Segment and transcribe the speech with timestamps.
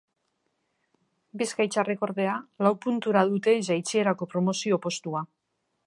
[1.41, 5.27] Bizkaitarrek, ordea, lau puntura dute jaitsierarako promozio postua.